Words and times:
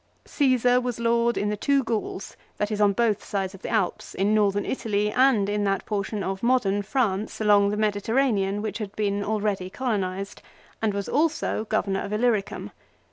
Ccesar 0.25 0.81
was 0.81 0.99
lord 0.99 1.37
in 1.37 1.49
the 1.49 1.55
two 1.55 1.83
Gauls, 1.83 2.35
that 2.57 2.71
is 2.71 2.81
on 2.81 2.91
both 2.93 3.23
sides 3.23 3.53
of 3.53 3.61
the 3.61 3.69
Alps, 3.69 4.15
in 4.15 4.33
Northern 4.33 4.65
Italy 4.65 5.11
and 5.11 5.47
in 5.47 5.63
that 5.65 5.85
portion 5.85 6.23
of 6.23 6.41
modern 6.41 6.81
France 6.81 7.39
along 7.39 7.69
the 7.69 7.77
Mediterranean 7.77 8.63
which 8.63 8.79
had 8.79 8.95
been 8.95 9.23
already 9.23 9.69
colonized, 9.69 10.41
and 10.81 10.91
was 10.95 11.07
also 11.07 11.65
governor 11.65 12.01
of 12.01 12.11
Illyricum. 12.13 12.71